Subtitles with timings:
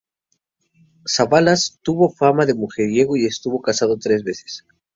[1.15, 4.65] Savalas tuvo fama de mujeriego y estuvo casado tres veces.